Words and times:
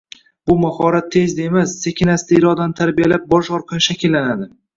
Bu 0.51 0.53
mahorat 0.61 1.11
tezda 1.15 1.45
emas, 1.49 1.75
sekin-asta 1.83 2.35
irodani 2.39 2.77
tarbiyalab 2.81 3.29
borish 3.35 3.53
orqali 3.61 3.87
shakllanadi. 3.91 4.51